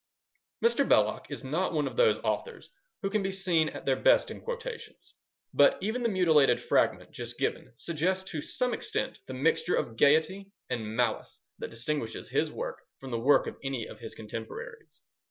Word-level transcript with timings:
Mr. 0.65 0.89
Belloc 0.89 1.29
is 1.29 1.43
not 1.43 1.73
one 1.73 1.85
of 1.85 1.95
those 1.95 2.17
authors 2.23 2.71
who 3.03 3.09
can 3.11 3.21
be 3.21 3.31
seen 3.31 3.69
at 3.69 3.85
their 3.85 3.95
best 4.01 4.31
in 4.31 4.41
quotations, 4.41 5.13
but 5.53 5.77
even 5.79 6.01
the 6.01 6.09
mutilated 6.09 6.59
fragment 6.59 7.11
just 7.11 7.37
given 7.37 7.71
suggests 7.75 8.27
to 8.31 8.41
some 8.41 8.73
extent 8.73 9.19
the 9.27 9.33
mixture 9.35 9.75
of 9.75 9.97
gaiety 9.97 10.51
and 10.71 10.95
malice 10.95 11.43
that 11.59 11.69
distinguishes 11.69 12.29
his 12.29 12.51
work 12.51 12.79
from 12.99 13.11
the 13.11 13.19
work 13.19 13.45
of 13.45 13.57
any 13.63 13.85
of 13.85 13.99
his 13.99 14.15
contemporaries. 14.15 15.01